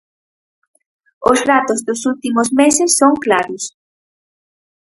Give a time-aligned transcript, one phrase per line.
[1.31, 3.63] Os datos dos últimos meses son claros.